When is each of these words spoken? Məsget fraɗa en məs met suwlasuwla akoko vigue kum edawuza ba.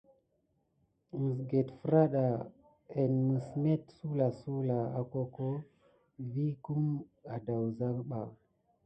Məsget 1.23 1.69
fraɗa 1.79 2.25
en 2.99 3.13
məs 3.27 3.47
met 3.63 3.83
suwlasuwla 3.97 4.77
akoko 4.99 5.47
vigue 6.31 6.59
kum 6.63 6.83
edawuza 7.35 7.89
ba. 8.09 8.19